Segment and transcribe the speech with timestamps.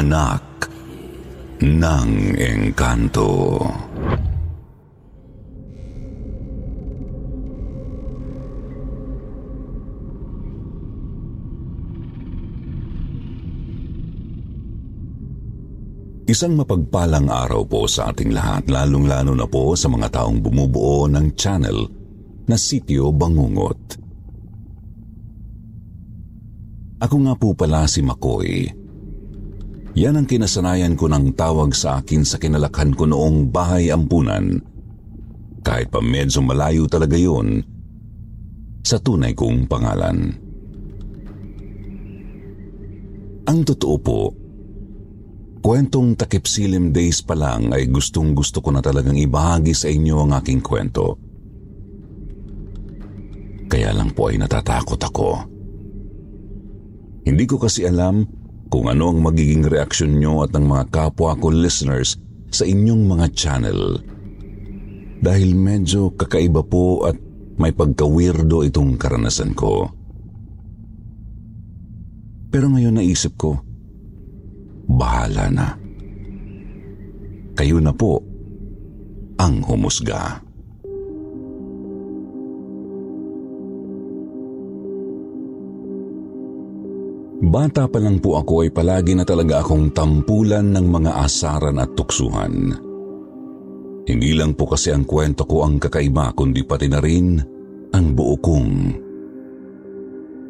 [0.00, 0.64] Anak
[1.60, 3.60] ng Engkanto.
[16.24, 21.36] Isang mapagpalang araw po sa ating lahat, lalong-lalo na po sa mga taong bumubuo ng
[21.36, 21.76] channel
[22.48, 24.00] na Sityo Bangungot.
[27.04, 28.79] Ako nga po pala si Makoy.
[29.98, 34.62] Yan ang kinasanayan ko ng tawag sa akin sa kinalakhan ko noong bahay ampunan.
[35.66, 37.66] Kahit pa medyo malayo talaga yon
[38.86, 40.30] sa tunay kong pangalan.
[43.50, 44.20] Ang totoo po,
[45.58, 50.16] kwentong takip silim days pa lang ay gustong gusto ko na talagang ibahagi sa inyo
[50.22, 51.18] ang aking kwento.
[53.66, 55.30] Kaya lang po ay natatakot ako.
[57.26, 58.39] Hindi ko kasi alam
[58.70, 62.14] kung ano ang magiging reaksyon nyo at ng mga kapwa ko listeners
[62.54, 63.98] sa inyong mga channel.
[65.20, 67.18] Dahil medyo kakaiba po at
[67.60, 69.90] may pagka-weirdo itong karanasan ko.
[72.50, 73.58] Pero ngayon naisip ko,
[74.86, 75.68] bahala na.
[77.58, 78.22] Kayo na po
[79.36, 80.40] ang humusga.
[87.40, 91.88] Bata pa lang po ako ay palagi na talaga akong tampulan ng mga asaran at
[91.96, 92.76] tuksuhan.
[94.04, 97.40] Hindi lang po kasi ang kwento ko ang kakaiba kundi pati na rin
[97.96, 98.72] ang buo kong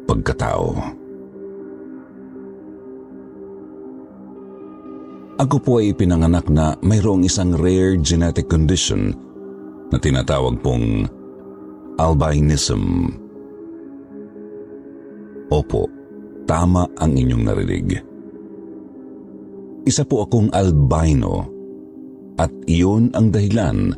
[0.03, 0.67] pagkatao.
[5.39, 9.15] Ako po ay pinanganak na mayroong isang rare genetic condition
[9.89, 11.07] na tinatawag pong
[11.95, 13.15] albinism.
[15.47, 16.00] Opo,
[16.51, 17.95] tama ang inyong narinig.
[19.87, 21.47] Isa po akong albino
[22.35, 23.95] at iyon ang dahilan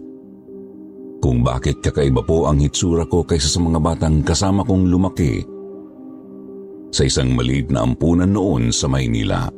[1.17, 5.41] kung bakit kakaiba po ang hitsura ko kaysa sa mga batang kasama kong lumaki
[6.93, 9.49] sa isang maliit na ampunan noon sa Maynila.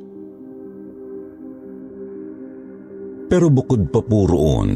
[3.27, 4.71] Pero bukod pa po roon,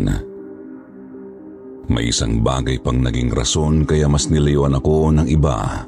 [1.87, 5.87] may isang bagay pang naging rason kaya mas nilayuan ako ng iba.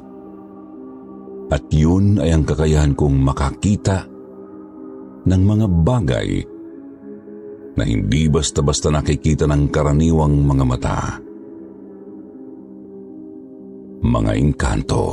[1.52, 4.08] At yun ay ang kakayahan kong makakita
[5.28, 6.28] ng mga bagay
[7.76, 10.98] na hindi basta-basta nakikita ng karaniwang mga mata.
[14.00, 15.04] Mga engkanto.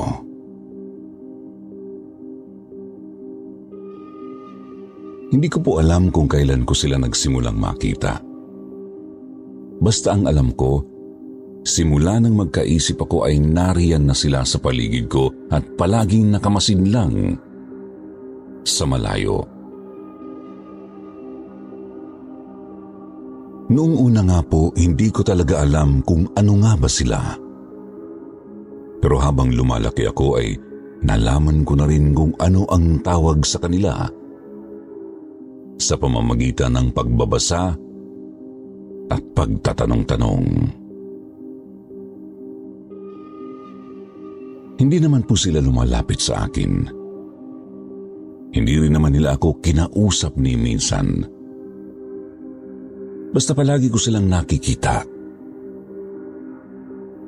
[5.30, 8.18] Hindi ko po alam kung kailan ko sila nagsimulang makita.
[9.80, 10.82] Basta ang alam ko,
[11.64, 17.36] simula nang magkaisip ako ay nariyan na sila sa paligid ko at palaging nakamasid lang
[18.64, 19.46] sa malayo.
[23.70, 27.22] Noong una nga po, hindi ko talaga alam kung ano nga ba sila.
[28.98, 30.58] Pero habang lumalaki ako ay
[31.06, 34.10] nalaman ko na rin kung ano ang tawag sa kanila
[35.80, 37.72] sa pamamagitan ng pagbabasa
[39.10, 40.46] at pagtatanong-tanong.
[44.80, 46.72] Hindi naman po sila lumalapit sa akin.
[48.50, 51.28] Hindi rin naman nila ako kinausap ni minsan.
[53.30, 55.04] Basta palagi ko silang nakikita.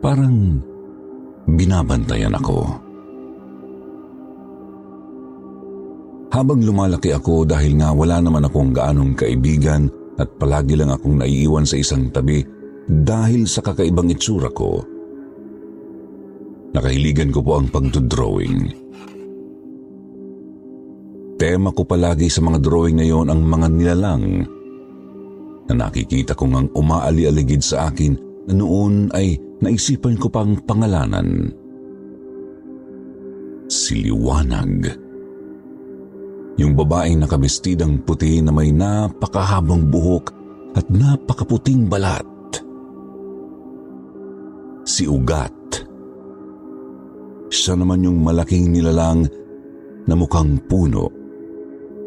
[0.01, 0.57] Parang
[1.45, 2.59] binabantayan ako.
[6.31, 11.68] Habang lumalaki ako dahil nga wala naman akong gaanong kaibigan at palagi lang akong naiiwan
[11.68, 12.42] sa isang tabi
[12.88, 14.81] dahil sa kakaibang itsura ko.
[16.71, 18.71] Nakahiligan ko po ang pagdodrawing.
[21.35, 24.25] Tema ko palagi sa mga drawing na yon ang mga nilalang
[25.68, 28.13] na nakikita kong ang umaali-aligid sa akin
[28.45, 31.50] na noon ay naisipan ko pang pangalanan.
[33.71, 34.75] Siliwanag.
[34.85, 35.12] Siliwanag
[36.59, 40.25] Yung babaeng nakabestidang puti na may napakahabang buhok
[40.75, 42.27] at napakaputing balat.
[44.83, 45.61] Si Ugat.
[47.51, 49.27] Siya naman yung malaking nilalang
[50.07, 51.12] na mukhang puno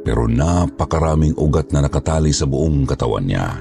[0.05, 3.61] pero napakaraming ugat na nakatali sa buong katawan niya.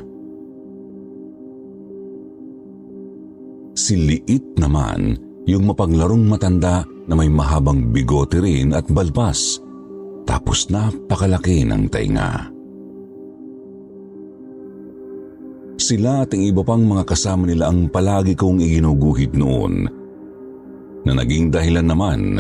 [3.76, 9.60] Si Liit naman yung mapaglarong matanda na may mahabang bigote rin at balbas
[10.24, 12.48] tapos napakalaki ng tainga.
[15.84, 20.03] Sila at ang iba pang mga kasama nila ang palagi kong iginuguhit noon
[21.04, 22.40] na naging dahilan naman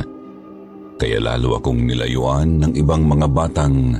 [0.97, 3.97] kaya lalo akong nilayuan ng ibang mga batang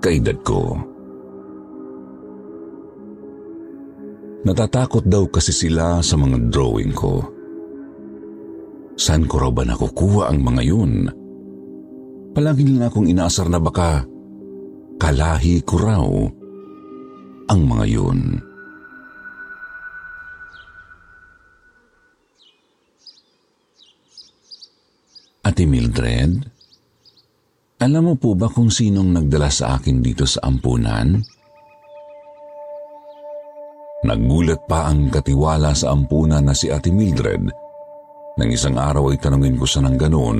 [0.00, 0.78] kaedad ko.
[4.46, 7.18] Natatakot daw kasi sila sa mga drawing ko.
[8.94, 10.92] Saan ko raw ba nakukuha ang mga yun?
[12.30, 14.06] Palagi nila akong inaasar na baka
[15.02, 16.06] kalahi ko raw
[17.50, 18.38] ang mga yun.
[25.46, 26.42] Ate Mildred,
[27.78, 31.22] alam mo po ba kung sinong nagdala sa akin dito sa ampunan?
[34.02, 37.46] Naggulat pa ang katiwala sa ampunan na si Ate Mildred
[38.34, 40.38] nang isang araw ay tanungin ko siya ng ganoon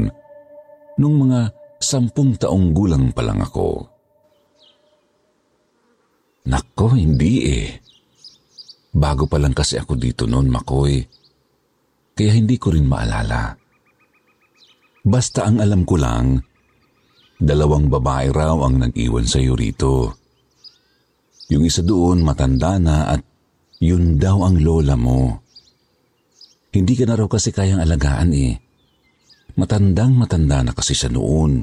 [0.98, 3.86] nung mga sampung taong gulang pa lang ako.
[6.50, 7.68] Nako, hindi eh.
[8.90, 10.98] Bago pa lang kasi ako dito noon, Makoy.
[12.10, 13.65] Kaya hindi ko rin maalala.
[15.06, 16.42] Basta ang alam ko lang,
[17.38, 20.18] dalawang babae raw ang nag-iwan sa iyo rito.
[21.46, 23.22] Yung isa doon matanda na at
[23.78, 25.46] yun daw ang lola mo.
[26.74, 28.58] Hindi ka na raw kasi kayang alagaan eh.
[29.54, 31.62] Matandang matanda na kasi siya noon.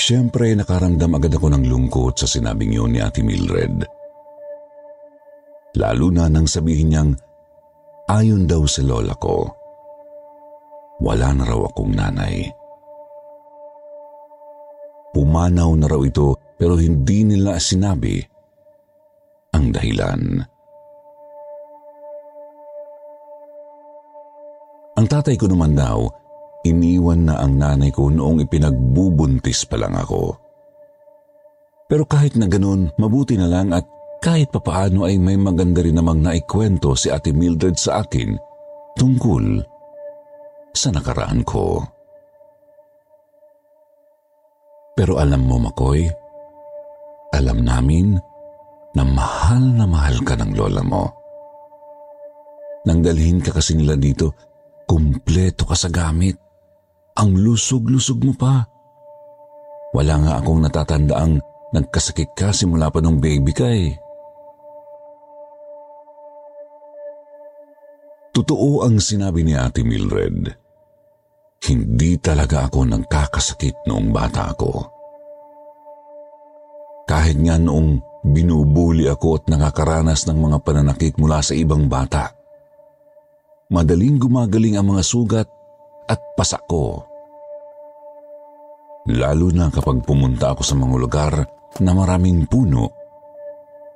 [0.00, 3.84] Siyempre, nakaramdam agad ako ng lungkot sa sinabing yun ni Ate Mildred.
[5.76, 7.12] Lalo na nang sabihin niyang
[8.10, 9.46] Ayon daw sa lola ko,
[10.98, 12.42] wala na raw akong nanay.
[15.14, 18.18] Pumanaw na raw ito pero hindi nila sinabi
[19.54, 20.42] ang dahilan.
[24.98, 26.10] Ang tatay ko naman daw,
[26.66, 30.34] iniwan na ang nanay ko noong ipinagbubuntis pa lang ako.
[31.86, 33.86] Pero kahit na ganun, mabuti na lang at
[34.20, 38.36] kahit papaano ay may maganda rin namang naikwento si Ate Mildred sa akin
[39.00, 39.64] tungkol
[40.76, 41.80] sa nakaraan ko.
[44.92, 46.04] Pero alam mo, Makoy,
[47.32, 48.20] alam namin
[48.92, 51.08] na mahal na mahal ka ng lola mo.
[52.84, 54.36] Nang dalhin ka kasi nila dito,
[54.84, 56.36] kumpleto ka sa gamit.
[57.16, 58.68] Ang lusog-lusog mo pa.
[59.96, 61.40] Wala nga akong natatandaang
[61.72, 64.09] nagkasakit ka simula pa nung baby ka eh.
[68.40, 70.48] Totoo ang sinabi ni Ate Mildred.
[71.60, 74.80] Hindi talaga ako nagkakasakit noong bata ako.
[77.04, 82.32] Kahit nga noong binubuli ako at nakakaranas ng mga pananakit mula sa ibang bata.
[83.76, 85.48] Madaling gumagaling ang mga sugat
[86.08, 87.04] at pasak ko.
[89.04, 91.34] Lalo na kapag pumunta ako sa mga lugar
[91.84, 92.88] na maraming puno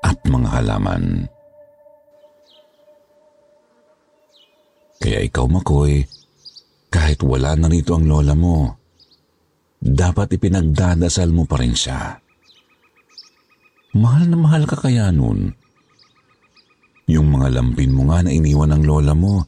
[0.04, 1.33] at mga halaman.
[5.04, 6.00] Kaya ikaw, Makoy,
[6.88, 8.73] kahit wala na rito ang lola mo,
[9.76, 12.16] dapat ipinagdadasal mo pa rin siya.
[14.00, 15.52] Mahal na mahal ka kaya nun.
[17.04, 19.44] Yung mga lampin mo nga na iniwan ng lola mo,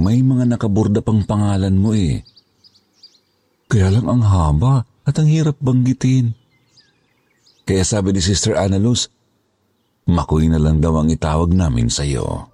[0.00, 2.24] may mga nakaburda pang pangalan mo eh.
[3.68, 6.32] Kaya lang ang haba at ang hirap banggitin.
[7.68, 9.12] Kaya sabi ni Sister Annaluz,
[10.08, 12.53] Makoy na lang daw ang itawag namin sa iyo.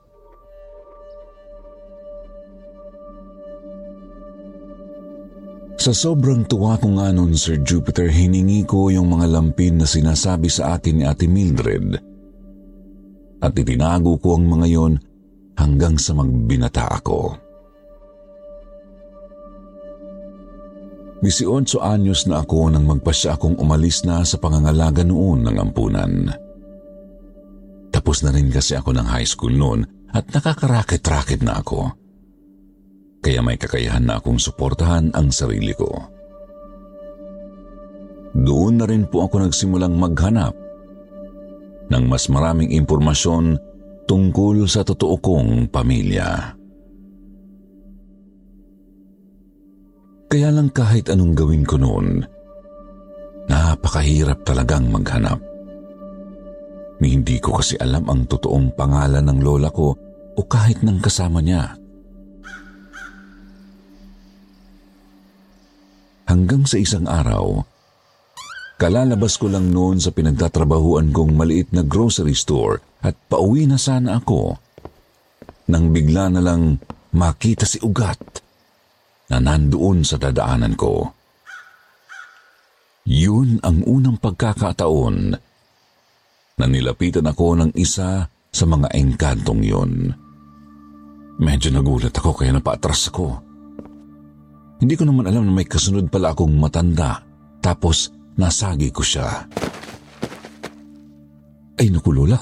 [5.80, 10.52] Sa sobrang tuwa ko nga nun, Sir Jupiter, hiningi ko yung mga lampin na sinasabi
[10.52, 11.96] sa akin ni Ate Mildred.
[13.40, 15.00] At itinago ko ang mga yon
[15.56, 17.32] hanggang sa magbinata ako.
[21.24, 26.28] 18 anyos na ako nang magpasya akong umalis na sa pangangalaga noon ng ampunan.
[27.88, 31.88] Tapos na rin kasi ako ng high school noon at nakakarakit-rakit na ako
[33.20, 35.88] kaya may kakayahan na akong suportahan ang sarili ko.
[38.32, 40.56] Doon na rin po ako nagsimulang maghanap
[41.90, 43.58] ng mas maraming impormasyon
[44.06, 46.56] tungkol sa totoo kong pamilya.
[50.30, 52.22] Kaya lang kahit anong gawin ko noon,
[53.50, 55.42] napakahirap talagang maghanap.
[57.02, 59.90] Hindi ko kasi alam ang totoong pangalan ng lola ko
[60.36, 61.79] o kahit ng kasama niya.
[66.30, 67.58] Hanggang sa isang araw,
[68.78, 74.22] kalalabas ko lang noon sa pinagtatrabahuan kong maliit na grocery store at pauwi na sana
[74.22, 74.54] ako
[75.74, 76.78] nang bigla na lang
[77.18, 78.22] makita si Ugat
[79.26, 81.10] na nandoon sa dadaanan ko.
[83.10, 85.34] Yun ang unang pagkakataon
[86.62, 90.14] na nilapitan ako ng isa sa mga engkantong yun.
[91.42, 93.49] Medyo nagulat ako kaya napaatras ako.
[94.80, 97.20] Hindi ko naman alam na may kasunod pala akong matanda.
[97.60, 98.08] Tapos
[98.40, 99.28] nasagi ko siya.
[101.76, 102.40] Ay naku Lola,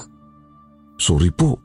[0.95, 1.59] sorry po.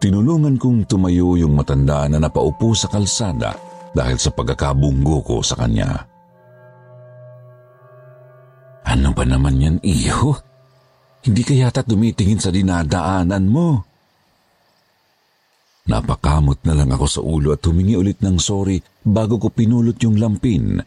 [0.00, 3.56] Tinulungan kong tumayo yung matanda na napaupo sa kalsada
[3.92, 5.96] dahil sa pagkakabunggo ko sa kanya.
[8.84, 10.36] Ano ba naman yan, iho?
[11.24, 13.80] Hindi ka yata tumitingin sa dinadaanan mo.
[15.84, 20.16] Napakamot na lang ako sa ulo at humingi ulit ng sorry bago ko pinulot yung
[20.16, 20.80] lampin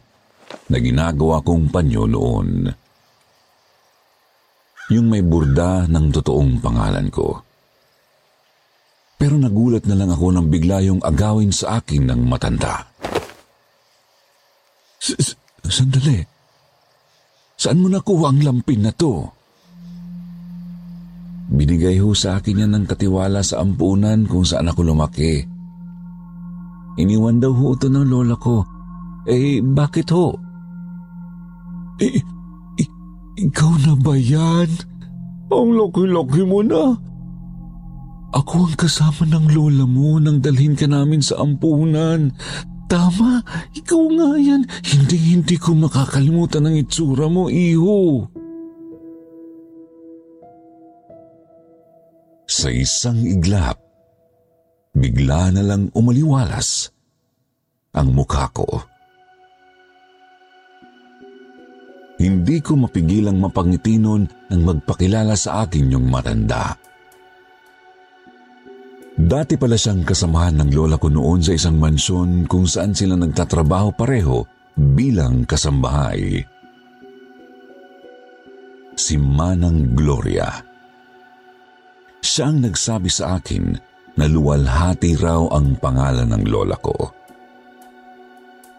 [0.66, 2.66] na ginagawa kong panyo noon.
[4.90, 7.46] Yung may burda ng totoong pangalan ko.
[9.14, 12.90] Pero nagulat na lang ako nang bigla yung agawin sa akin ng matanda.
[15.68, 16.18] Sandali.
[17.54, 19.37] Saan mo nakuha ang lampin na to?
[21.48, 25.48] Binigay ho sa akin yan ng katiwala sa ampunan kung saan ako lumaki.
[27.00, 28.66] Iniwan daw ho ito ng lola ko.
[29.24, 30.36] Eh, bakit ho?
[32.04, 32.20] Eh,
[32.76, 32.94] i-
[33.48, 34.68] ikaw na ba yan?
[35.48, 36.92] Ang laki-laki mo na.
[38.36, 42.28] Ako ang kasama ng lola mo nang dalhin ka namin sa ampunan.
[42.92, 43.40] Tama,
[43.72, 44.68] ikaw nga yan.
[44.84, 48.28] Hindi-hindi ko makakalimutan ang itsura mo, iho.
[52.58, 53.78] Sa isang iglap,
[54.90, 56.90] bigla na lang umaliwalas
[57.94, 58.66] ang mukha ko.
[62.18, 66.74] Hindi ko mapigilang mapangiti nun nang magpakilala sa akin yung matanda.
[69.14, 73.94] Dati pala siyang kasamahan ng lola ko noon sa isang mansyon kung saan sila nagtatrabaho
[73.94, 74.42] pareho
[74.74, 76.42] bilang kasambahay.
[78.98, 80.67] Si Manang Gloria.
[82.28, 83.72] Siya ang nagsabi sa akin
[84.20, 86.92] na luwalhati raw ang pangalan ng lola ko.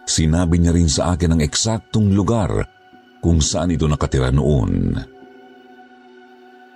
[0.06, 2.62] Sinabi niya rin sa akin ang eksaktong lugar
[3.18, 4.94] kung saan ito nakatira noon.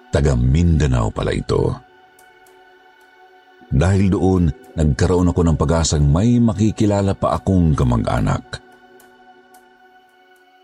[0.10, 1.78] Taga Mindanao pala ito.
[3.70, 8.62] Dahil doon, nagkaroon ako ng pag-asang may makikilala pa akong kamag-anak.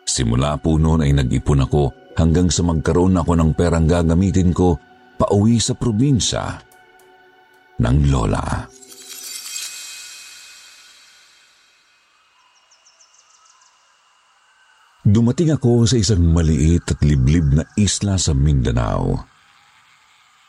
[0.10, 4.89] Simula po noon ay nag-ipon ako hanggang sa magkaroon ako ng perang gagamitin ko
[5.20, 6.56] pauwi sa probinsya
[7.84, 8.64] ng lola.
[15.04, 19.20] Dumating ako sa isang maliit at liblib na isla sa Mindanao.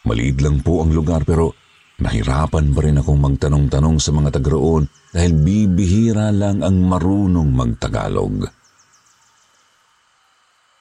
[0.06, 1.56] Maliit lang po ang lugar pero
[1.98, 8.46] nahirapan pa rin akong magtanong-tanong sa mga tagroon dahil bibihira lang ang marunong magtagalog.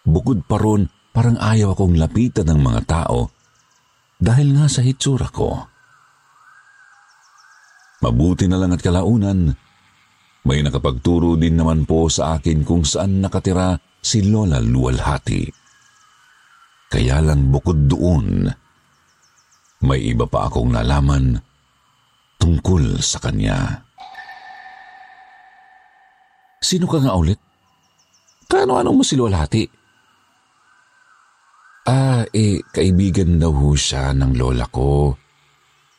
[0.04, 0.84] Bukod pa ron,
[1.16, 3.39] parang ayaw akong lapitan ng mga tao
[4.20, 5.64] dahil nga sa hitsura ko.
[8.04, 9.56] Mabuti na lang at kalaunan,
[10.48, 15.44] may nakapagturo din naman po sa akin kung saan nakatira si Lola Luwalhati.
[16.90, 18.48] Kaya lang bukod doon,
[19.84, 21.40] may iba pa akong nalaman
[22.40, 23.84] tungkol sa kanya.
[26.60, 27.40] Sino ka nga ulit?
[28.50, 29.79] Kano-anong mo si Luwalhati?
[31.90, 35.18] Ah, eh, kaibigan daw ho siya ng lola ko.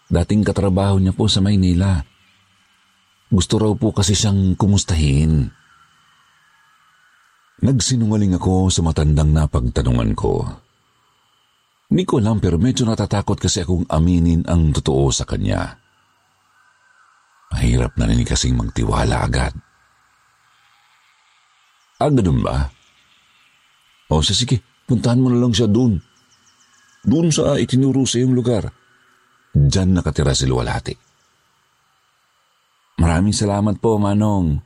[0.07, 1.99] Dating katrabaho niya po sa Maynila.
[3.27, 5.51] Gusto raw po kasi siyang kumustahin.
[7.67, 10.47] Nagsinungaling ako sa matandang napagtanungan ko.
[11.91, 15.75] Hindi ko alam pero medyo natatakot kasi akong aminin ang totoo sa kanya.
[17.51, 19.59] Mahirap na rin kasing magtiwala agad.
[21.99, 22.71] Ah, ganun ba?
[24.07, 26.03] O, sige, Puntahan mo na lang siya doon.
[27.07, 28.67] Doon sa itinuro sa iyong lugar.
[29.55, 30.99] Diyan nakatira si Luwalhati.
[32.99, 34.59] Maraming salamat po, Manong.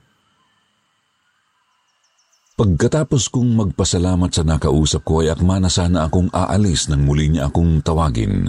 [2.56, 7.52] Pagkatapos kong magpasalamat sa nakausap ko ay akma na sana akong aalis nang muli niya
[7.52, 8.48] akong tawagin.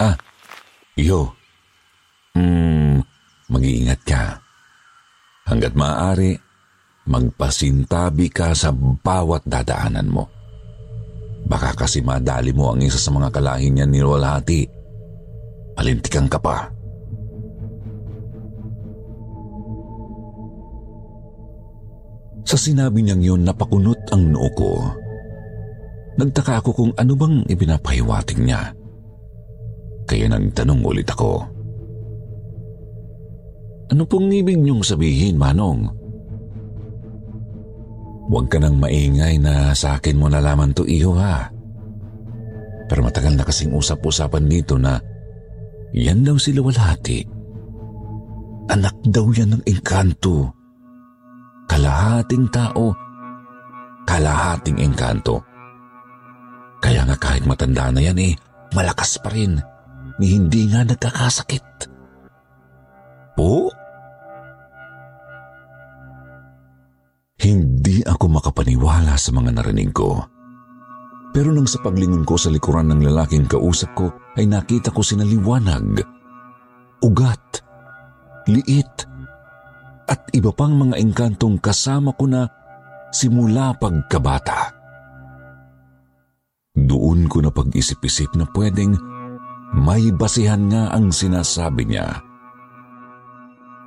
[0.00, 0.16] Ah,
[0.96, 1.36] iyo.
[2.32, 3.04] Hmm,
[3.52, 4.40] mag-iingat ka.
[5.44, 6.38] Hanggat maaari,
[7.06, 10.24] magpasintabi ka sa bawat dadaanan mo.
[11.46, 14.66] Baka kasi madali mo ang isa sa mga kalahin niya ni Rolhati.
[15.78, 16.66] Palintikan ka pa.
[22.46, 24.70] Sa sinabi niyang yun, napakunot ang noo ko.
[26.18, 28.70] Nagtaka ako kung ano bang ipinapahiwating niya.
[30.06, 31.42] Kaya nagtanong ulit ako.
[33.90, 36.05] Ano pong ibig niyong sabihin, Manong?
[38.26, 41.46] Huwag ka nang maingay na sa akin mo nalaman to, iho ha.
[42.86, 44.98] Pero matagal na kasing usap-usapan dito na
[45.94, 47.22] yan daw si Luwalhati.
[48.66, 50.50] Anak daw yan ng engkanto.
[51.70, 52.94] Kalahating tao,
[54.06, 55.42] kalahating engkanto.
[56.82, 58.34] Kaya nga kahit matanda na yan eh,
[58.74, 59.58] malakas pa rin.
[60.18, 61.66] Ni hindi nga nagkakasakit.
[63.38, 63.70] Po?
[67.36, 70.24] Hindi ako makapaniwala sa mga narinig ko.
[71.36, 74.08] Pero nang sa paglingon ko sa likuran ng lalaking kausap ko,
[74.40, 76.00] ay nakita ko sinaliwanag,
[77.04, 77.60] ugat,
[78.48, 79.04] liit,
[80.08, 82.48] at iba pang mga engkantong kasama ko na
[83.12, 84.72] simula pagkabata.
[86.72, 88.96] Doon ko na pag-isip-isip na pwedeng
[89.76, 92.16] may basihan nga ang sinasabi niya.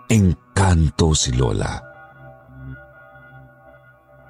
[0.05, 1.88] Engkanto si Lola.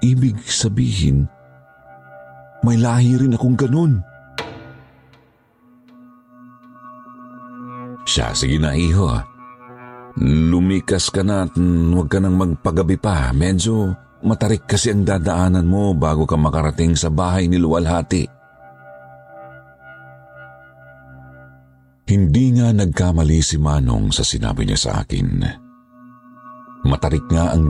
[0.00, 1.28] Ibig sabihin,
[2.64, 4.00] may lahi rin akong ganun.
[8.04, 9.06] Siya, sige na iho.
[10.20, 13.30] Lumikas ka na at huwag ka nang magpagabi pa.
[13.30, 13.94] Medyo
[14.26, 18.26] matarik kasi ang dadaanan mo bago ka makarating sa bahay ni Luwalhati.
[22.10, 25.28] Hindi nga nagkamali si Manong sa sinabi niya sa akin.
[26.82, 27.69] Matarik nga ang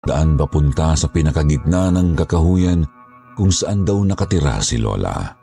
[0.00, 2.80] daan papunta sa pinakagitna ng kakahuyan
[3.36, 5.36] kung saan daw nakatira si Lola.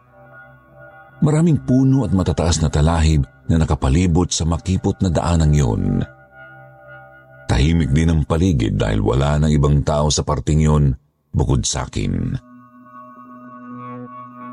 [1.22, 5.84] Maraming puno at matataas na talahib na nakapalibot sa makipot na daanang yun.
[7.48, 10.93] Tahimik din ang paligid dahil wala ng ibang tao sa parting yun
[11.34, 12.38] bukod sa akin.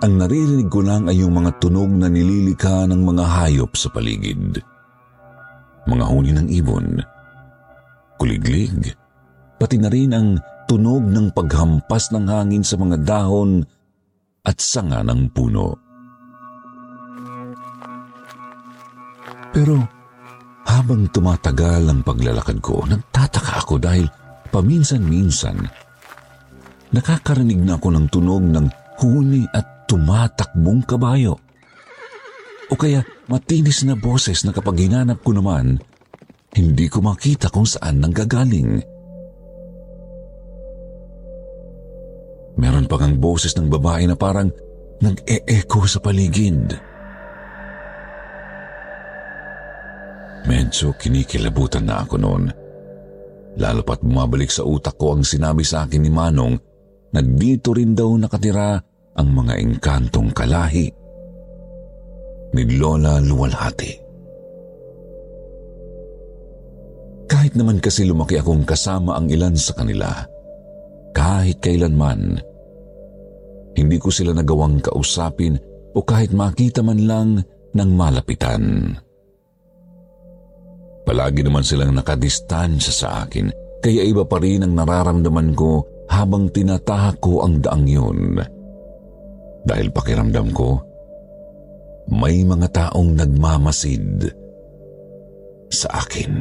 [0.04, 4.60] Ang naririnig ko lang ay yung mga tunog na nililika ng mga hayop sa paligid.
[5.84, 7.00] Mga huni ng ibon,
[8.16, 8.96] kuliglig,
[9.60, 10.28] pati na rin ang
[10.64, 13.60] tunog ng paghampas ng hangin sa mga dahon
[14.44, 15.76] at sanga ng puno.
[19.54, 19.78] Pero
[20.66, 24.10] habang tumatagal ang paglalakad ko, nagtataka ako dahil
[24.50, 25.62] paminsan-minsan
[26.94, 28.66] nakakarinig na ako ng tunog ng
[29.02, 31.34] huni at tumatakbong kabayo.
[32.70, 35.82] O kaya matinis na boses na kapag hinanap ko naman,
[36.54, 38.93] hindi ko makita kung saan nanggagaling.
[42.54, 44.50] Meron pang ang boses ng babae na parang
[45.02, 46.70] nag-e-echo sa paligid.
[50.44, 52.44] Medyo kinikilabutan na ako noon.
[53.58, 56.54] Lalo pat bumabalik sa utak ko ang sinabi sa akin ni Manong
[57.14, 58.78] na dito rin daw nakatira
[59.14, 60.90] ang mga engkantong kalahi
[62.54, 63.92] ni Lola Luwalhati.
[67.24, 70.10] Kahit naman kasi lumaki akong kasama ang ilan sa kanila,
[71.14, 72.42] kahit kailanman,
[73.74, 75.54] hindi ko sila nagawang kausapin
[75.94, 77.30] o kahit makita man lang
[77.74, 78.94] ng malapitan.
[81.04, 83.52] Palagi naman silang nakadistansya sa akin,
[83.84, 88.40] kaya iba pa rin ang nararamdaman ko habang tinatahak ko ang daang yun.
[89.64, 90.80] Dahil pakiramdam ko,
[92.08, 94.28] may mga taong nagmamasid
[95.72, 96.32] sa akin.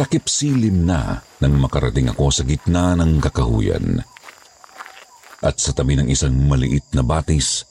[0.00, 4.00] Takip silim na nang makarating ako sa gitna ng kakahuyan.
[5.44, 7.68] At sa tabi ng isang maliit na batis,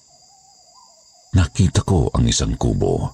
[1.34, 3.10] nakita ko ang isang kubo.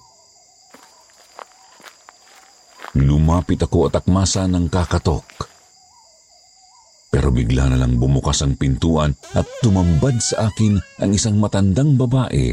[2.99, 5.47] Lumapit ako at akmasa ng kakatok.
[7.07, 12.51] Pero bigla na lang bumukas ang pintuan at tumambad sa akin ang isang matandang babae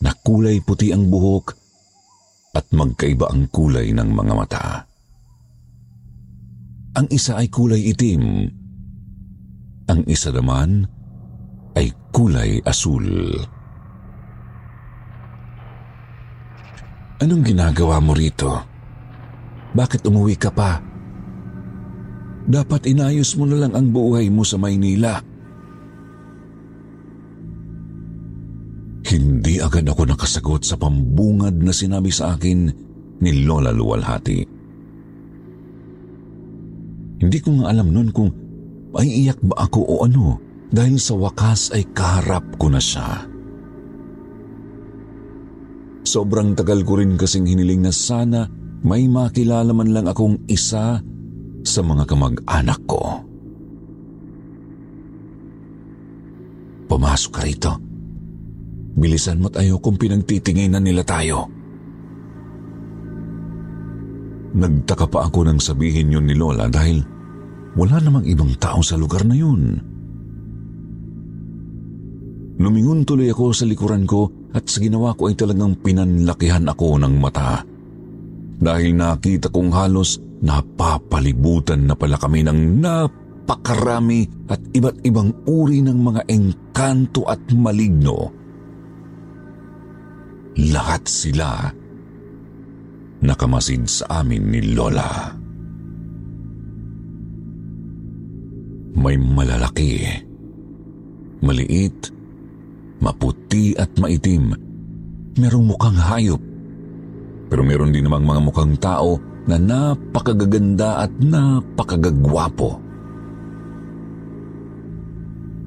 [0.00, 1.52] na kulay puti ang buhok
[2.56, 4.87] at magkaiba ang kulay ng mga mata.
[6.96, 8.48] Ang isa ay kulay itim.
[9.88, 10.88] Ang isa naman
[11.76, 13.36] ay kulay asul.
[17.18, 18.62] Anong ginagawa mo rito?
[19.74, 20.80] Bakit umuwi ka pa?
[22.48, 25.20] Dapat inayos mo na lang ang buhay mo sa Maynila.
[29.08, 32.68] Hindi agad ako nakasagot sa pambungad na sinabi sa akin
[33.20, 34.57] ni Lola Luwalhati.
[37.18, 38.30] Hindi ko nga alam noon kung
[38.94, 40.38] ay iyak ba ako o ano
[40.70, 43.26] dahil sa wakas ay kaharap ko na siya.
[46.06, 48.48] Sobrang tagal ko rin kasing hiniling na sana
[48.80, 51.02] may makilala man lang akong isa
[51.66, 53.02] sa mga kamag-anak ko.
[56.88, 57.72] Pumasok ka rito.
[58.96, 61.57] Bilisan mo't ayokong pinagtitinginan nila tayo.
[64.48, 67.04] Nagtaka pa ako nang sabihin yun ni Lola dahil
[67.76, 69.62] wala namang ibang tao sa lugar na yun.
[72.58, 77.14] Lumingon tuloy ako sa likuran ko at sa ginawa ko ay talagang pinanlakihan ako ng
[77.20, 77.62] mata.
[78.58, 85.98] Dahil nakita kong halos napapalibutan na pala kami ng napakarami at iba't ibang uri ng
[86.02, 88.34] mga engkanto at maligno.
[90.58, 91.70] Lahat sila
[93.22, 95.34] nakamasid sa amin ni Lola.
[98.98, 100.02] May malalaki,
[101.38, 102.10] maliit,
[102.98, 104.54] maputi at maitim.
[105.38, 106.42] Merong mukhang hayop.
[107.48, 112.82] Pero meron din namang mga mukhang tao na napakagaganda at napakagagwapo.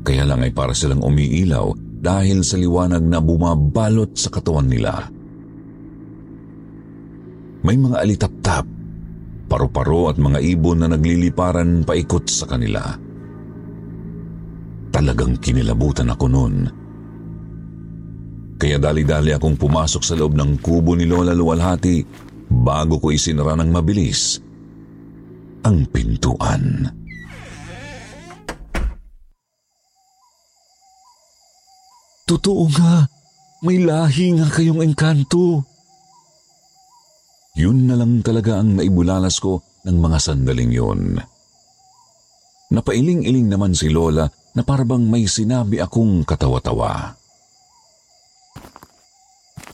[0.01, 5.07] Kaya lang ay para silang umiilaw dahil sa liwanag na bumabalot sa katawan nila.
[7.61, 8.65] May mga alitap-tap,
[9.45, 12.81] paru-paro at mga ibon na nagliliparan paikot sa kanila.
[14.89, 16.55] Talagang kinilabutan ako noon.
[18.57, 22.01] Kaya dali-dali akong pumasok sa loob ng kubo ni Lola Luwalhati
[22.49, 24.37] bago ko isinara ng mabilis
[25.61, 26.89] ang pintuan.
[32.25, 33.05] Totoo nga,
[33.61, 35.70] may lahi nga kayong engkanto.
[37.59, 41.19] Yun na lang talaga ang naibulalas ko ng mga sandaling yun.
[42.71, 44.23] Napailing-iling naman si Lola
[44.55, 47.19] na parabang may sinabi akong katawa-tawa.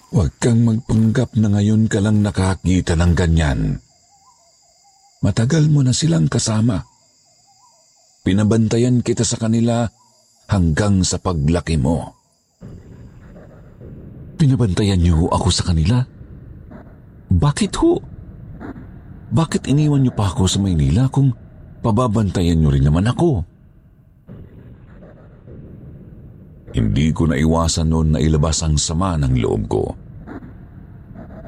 [0.10, 3.62] Huwag kang magpanggap na ngayon ka lang nakakita ng ganyan.
[5.22, 6.82] Matagal mo na silang kasama.
[8.26, 9.86] Pinabantayan kita sa kanila
[10.50, 12.18] hanggang sa paglaki mo.
[14.42, 16.17] Pinabantayan niyo ako sa kanila?
[17.28, 18.00] Bakit ho?
[19.28, 21.36] Bakit iniwan niyo pa ako sa Maynila kung
[21.84, 23.44] pababantayan niyo rin naman ako?
[26.72, 29.84] Hindi ko naiwasan noon na ilabas ang sama ng loob ko.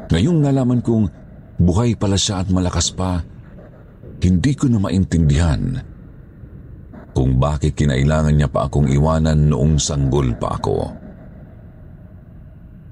[0.10, 1.06] Ngayong nalaman kong
[1.62, 3.22] buhay pala siya at malakas pa,
[4.20, 5.80] hindi ko na maintindihan
[7.14, 10.78] kung bakit kinailangan niya pa akong iwanan noong sanggol pa ako.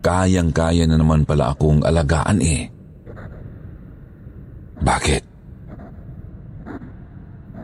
[0.03, 2.76] Kayang-kaya na naman pala akong alagaan eh.
[4.81, 5.23] Bakit?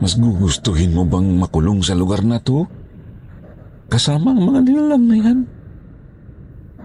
[0.04, 2.68] Mas gugustuhin mo bang makulong sa lugar na to?
[3.88, 5.40] Kasama ang mga nilalang na yan.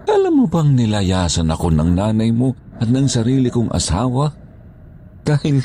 [0.07, 4.31] Alam mo bang nilayasan ako ng nanay mo at ng sarili kong asawa?
[5.25, 5.59] Dahil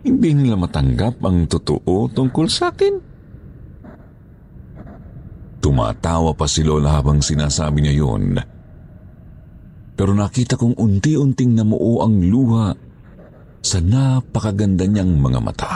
[0.00, 2.94] hindi nila matanggap ang totoo tungkol sa akin.
[5.60, 8.40] Tumatawa pa si Lola habang sinasabi niya yun.
[9.92, 12.72] Pero nakita kong unti-unting namuo ang luha
[13.60, 15.74] sa napakaganda niyang mga mata.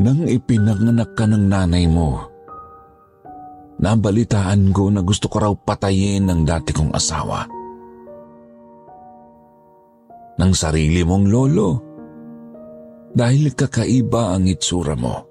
[0.00, 2.16] Nang ipinanganak ka ng nanay mo,
[3.76, 7.44] nabalitaan ko na gusto ko raw patayin ng dati kong asawa.
[10.40, 11.70] Ng sarili mong lolo.
[13.12, 15.28] Dahil kakaiba ang itsura mo.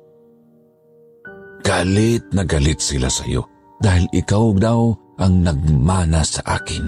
[1.66, 3.50] Galit na galit sila sa iyo
[3.82, 6.86] dahil ikaw daw ang nagmana sa akin.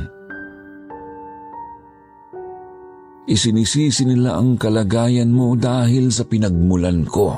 [3.23, 7.31] Isinisisi nila ang kalagayan mo dahil sa pinagmulan ko.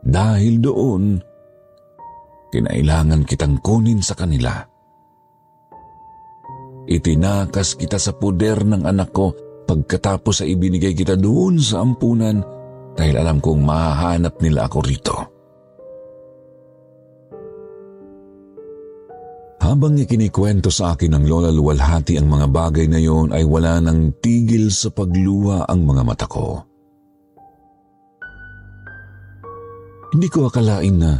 [0.00, 1.20] Dahil doon,
[2.48, 4.56] kinailangan kitang kunin sa kanila.
[6.88, 9.32] Itinakas kita sa puder ng anak ko
[9.64, 12.40] pagkatapos ay ibinigay kita doon sa ampunan
[12.92, 15.33] dahil alam kong mahahanap nila ako rito.
[19.74, 24.14] Habang ikinikwento sa akin ng Lola Luwalhati ang mga bagay na yon ay wala nang
[24.22, 26.62] tigil sa pagluha ang mga mata ko.
[30.14, 31.18] Hindi ko akalain na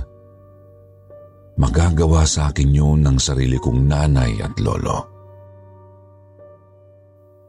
[1.58, 5.02] magagawa sa akin yun ng sarili kong nanay at lolo.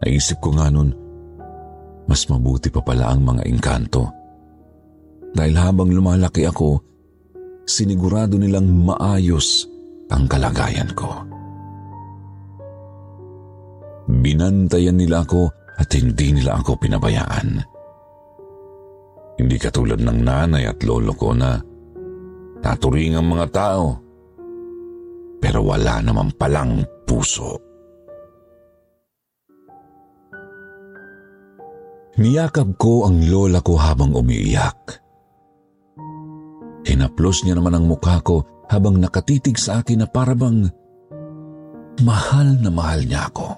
[0.02, 0.89] Naisip ko nga nun,
[2.10, 4.10] mas mabuti pa pala ang mga engkanto.
[5.38, 6.82] Dahil habang lumalaki ako,
[7.62, 9.74] sinigurado nilang maayos
[10.10, 11.10] ang kalagayan ko.
[14.06, 15.50] Binantayan nila ako
[15.82, 17.50] at hindi nila ako pinabayaan.
[19.36, 21.60] Hindi katulad ng nanay at lolo ko na
[22.62, 23.86] naturing ang mga tao
[25.41, 27.60] pero wala naman palang puso.
[32.15, 35.04] Niyakap ko ang lola ko habang umiiyak.
[36.88, 40.69] Hinaplos niya naman ang mukha ko habang nakatitig sa akin na parabang
[42.01, 43.49] mahal na mahal niya ako.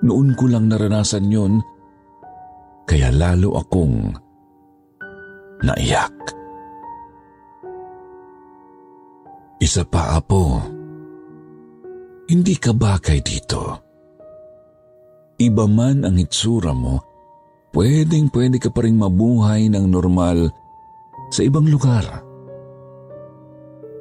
[0.00, 1.60] Noon ko lang naranasan yun,
[2.88, 4.16] kaya lalo akong
[5.60, 6.16] naiyak.
[9.60, 10.56] Isa pa, Apo.
[12.24, 13.60] Hindi ka bagay dito.
[15.36, 16.96] Iba man ang itsura mo,
[17.76, 20.48] pwedeng pwede ka pa rin mabuhay ng normal
[21.30, 22.04] sa ibang lugar.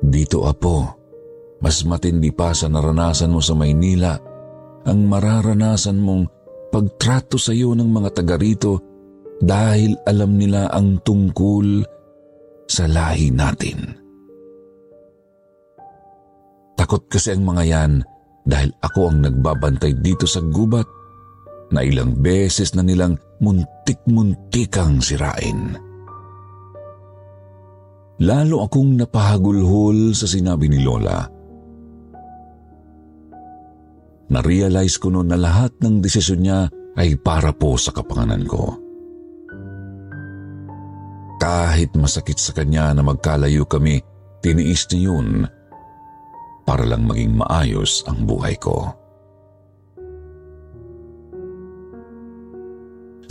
[0.01, 0.99] Dito, Apo,
[1.61, 4.17] mas matindi pa sa naranasan mo sa Maynila
[4.87, 6.23] ang mararanasan mong
[6.73, 8.79] pagtrato sa iyo ng mga taga rito
[9.39, 11.83] dahil alam nila ang tungkol
[12.69, 13.97] sa lahi natin.
[16.79, 17.93] Takot kasi ang mga yan
[18.47, 20.87] dahil ako ang nagbabantay dito sa gubat
[21.75, 25.88] na ilang beses na nilang muntik-muntikang sirain.
[28.19, 31.23] Lalo akong napahagulhol sa sinabi ni Lola.
[34.29, 36.59] Na-realize ko noon na lahat ng desisyon niya
[36.99, 38.75] ay para po sa kapanganan ko.
[41.39, 44.03] Kahit masakit sa kanya na magkalayo kami,
[44.43, 45.47] tiniis niya yun
[46.67, 48.91] para lang maging maayos ang buhay ko.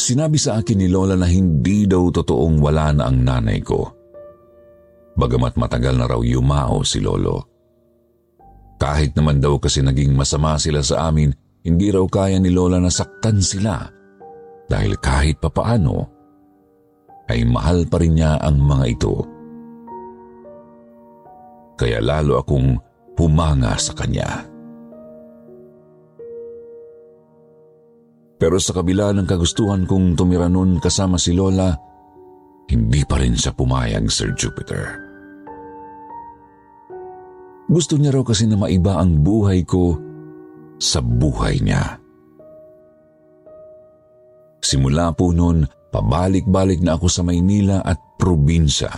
[0.01, 3.97] Sinabi sa akin ni Lola na hindi daw totoong wala na ang nanay ko.
[5.18, 7.42] Bagamat matagal na raw yumao si Lolo.
[8.78, 11.35] Kahit naman daw kasi naging masama sila sa amin,
[11.66, 13.83] hindi raw kaya ni Lola na saktan sila
[14.70, 16.07] dahil kahit papaano
[17.26, 19.14] ay mahal pa rin niya ang mga ito.
[21.74, 22.78] Kaya lalo akong
[23.18, 24.46] humanga sa kanya.
[28.38, 31.74] Pero sa kabila ng kagustuhan kong tumira noon kasama si Lola,
[32.70, 35.08] hindi pa rin siya pumayag, Sir Jupiter.
[37.68, 39.92] Gusto niya raw kasi na maiba ang buhay ko
[40.81, 42.00] sa buhay niya.
[44.64, 48.90] Simula po noon, pabalik-balik na ako sa Maynila at probinsya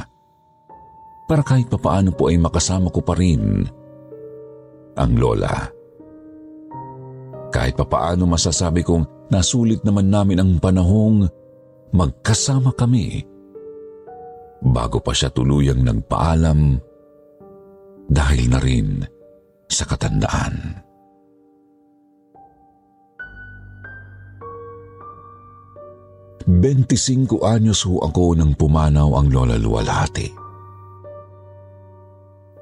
[1.30, 3.62] para kahit papaano po ay makasama ko pa rin
[4.98, 5.70] ang lola.
[7.54, 11.30] Kahit papaano masasabi kong nasulit naman namin ang panahong
[11.94, 13.22] magkasama kami
[14.62, 16.78] bago pa siya tuluyang nagpaalam
[18.10, 19.06] dahil na rin
[19.70, 20.82] sa katandaan.
[26.50, 30.28] Bentisingko anyos ho ako nang pumanaw ang Lola Luwalhati.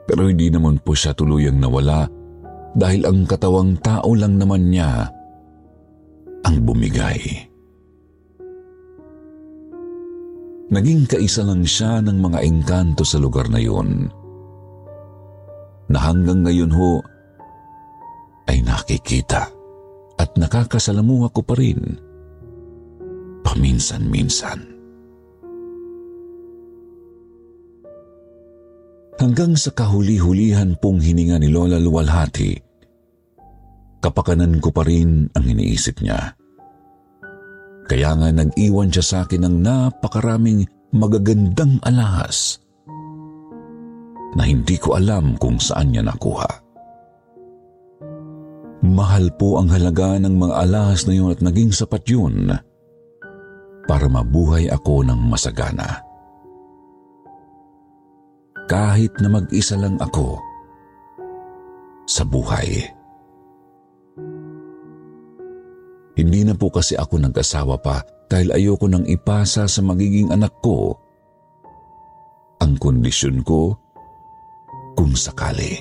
[0.04, 2.04] Pero hindi naman po siya tuluyang nawala
[2.76, 5.08] dahil ang katawang tao lang naman niya
[6.44, 7.48] ang bumigay.
[10.68, 14.12] Naging kaisa lang siya ng mga engkanto sa lugar na yun.
[15.88, 17.00] Na hanggang ngayon ho
[18.48, 19.48] ay nakikita
[20.18, 21.80] at nakakasalamuha ko pa rin
[23.44, 24.76] paminsan-minsan.
[29.18, 32.54] Hanggang sa kahuli-hulihan pong hininga ni Lola Luwalhati,
[33.98, 36.38] kapakanan ko pa rin ang iniisip niya.
[37.88, 42.62] Kaya nga nag-iwan siya sa akin ng napakaraming magagandang alahas
[44.36, 46.48] na hindi ko alam kung saan niya nakuha.
[48.84, 52.52] Mahal po ang halaga ng mga alahas na yun at naging sapat yun
[53.88, 56.04] para mabuhay ako ng masagana.
[58.68, 60.36] Kahit na mag-isa lang ako
[62.04, 62.84] sa buhay.
[66.18, 70.92] Hindi na po kasi ako nag-asawa pa dahil ayoko nang ipasa sa magiging anak ko
[72.58, 73.72] ang kondisyon ko
[74.98, 75.78] kung sakali.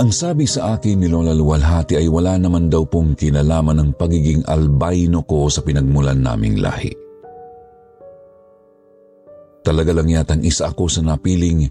[0.00, 4.46] Ang sabi sa akin ni Lola Luwalhati ay wala naman daw pong kinalaman ng pagiging
[4.48, 6.88] albino ko sa pinagmulan naming lahi.
[9.60, 11.68] Talaga lang yatang isa ako sa napiling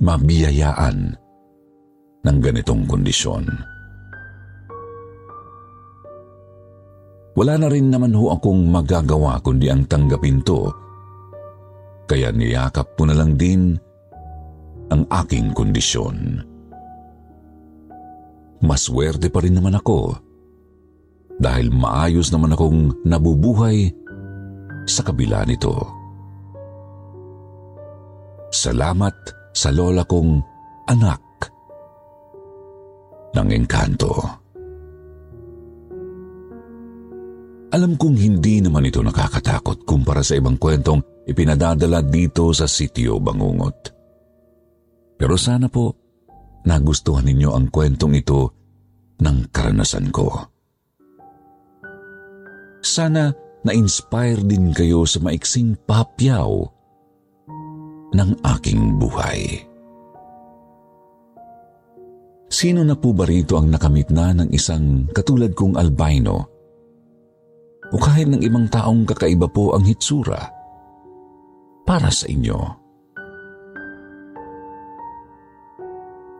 [0.00, 0.96] mabiyayaan
[2.24, 3.44] ng ganitong kondisyon.
[7.36, 10.72] Wala na rin naman ho akong magagawa kundi ang tanggapin to.
[12.10, 13.78] Kaya niyakap ko na lang din
[14.90, 16.42] ang aking kondisyon
[18.60, 20.18] maswerte pa rin naman ako
[21.40, 23.88] dahil maayos naman akong nabubuhay
[24.84, 25.72] sa kabila nito.
[28.52, 29.14] Salamat
[29.56, 30.42] sa lola kong
[30.90, 31.22] anak
[33.38, 34.12] ng engkanto.
[37.70, 43.92] Alam kong hindi naman ito nakakatakot kumpara sa ibang kwentong ipinadadala dito sa sitio Bangungot.
[45.20, 45.96] Pero sana po
[46.64, 48.40] nagustuhan ninyo ang kwentong ito
[49.20, 50.32] ng karanasan ko.
[52.80, 53.28] Sana
[53.60, 56.48] na-inspire din kayo sa maiksing papyaw
[58.16, 59.68] ng aking buhay.
[62.50, 66.50] Sino na po ba rito ang nakamit na ng isang katulad kong albino?
[67.94, 70.59] O kahit ng ibang taong kakaiba po ang hitsura?
[71.90, 72.54] Para sa inyo.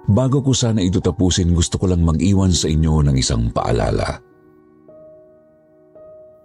[0.06, 4.14] Bago ko sana ito tapusin, gusto ko lang mag-iwan sa inyo ng isang paalala.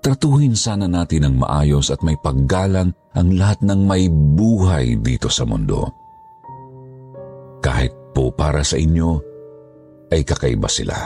[0.01, 5.45] Tratuhin sana natin ng maayos at may paggalang ang lahat ng may buhay dito sa
[5.45, 5.85] mundo.
[7.61, 9.21] Kahit po para sa inyo
[10.09, 10.97] ay kakaiba sila.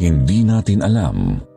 [0.00, 1.51] Hindi natin alam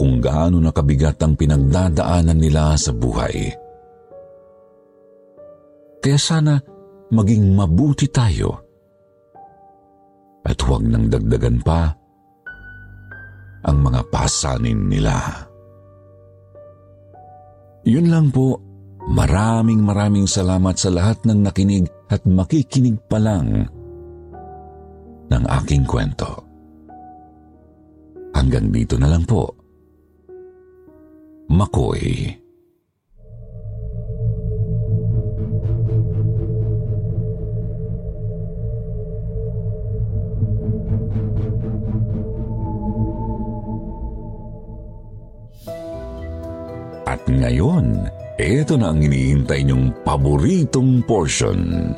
[0.00, 3.52] kung gaano nakabigat ang pinagdadaanan nila sa buhay.
[6.00, 6.56] Kaya sana
[7.12, 8.56] maging mabuti tayo
[10.40, 11.92] at huwag nang dagdagan pa
[13.68, 15.20] ang mga pasanin nila.
[17.84, 18.56] Yun lang po,
[19.12, 23.68] maraming maraming salamat sa lahat ng nakinig at makikinig pa lang
[25.28, 26.40] ng aking kwento.
[28.32, 29.59] Hanggang dito na lang po.
[31.50, 32.30] Makoy.
[47.10, 48.06] At ngayon,
[48.38, 51.90] ito na ang iniintay niyong paboritong portion.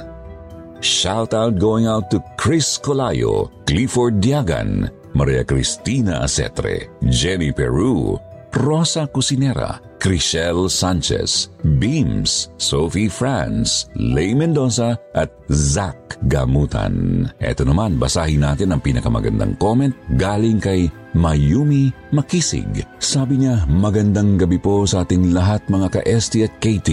[0.81, 8.17] Shoutout going out to Chris Colayo, Clifford Diagan, Maria Cristina Acetre, Jenny Peru,
[8.53, 11.49] Rosa Cusinera, Chriselle Sanchez,
[11.81, 17.27] Beams, Sophie France, Lay Mendoza at Zach Gamutan.
[17.41, 22.85] Ito naman, basahin natin ang pinakamagandang comment galing kay Mayumi Makisig.
[23.01, 26.91] Sabi niya, magandang gabi po sa ating lahat mga ka-ST at KT.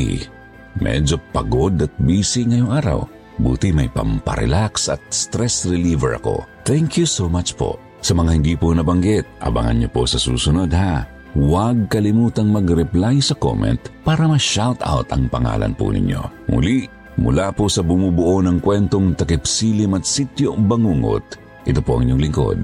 [0.79, 3.03] Medyo pagod at busy ngayong araw.
[3.39, 6.43] Buti may pamparelax at stress reliever ako.
[6.63, 7.79] Thank you so much po.
[7.99, 11.18] Sa mga hindi po nabanggit, abangan niyo po sa susunod ha.
[11.37, 16.49] Huwag kalimutang mag-reply sa comment para ma-shoutout ang pangalan po ninyo.
[16.49, 16.89] Muli,
[17.21, 21.37] mula po sa bumubuo ng kwentong takipsilim at sityo bangungot,
[21.69, 22.61] ito po ang inyong lingkod,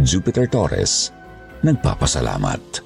[0.00, 1.12] Jupiter Torres,
[1.60, 2.85] nagpapasalamat.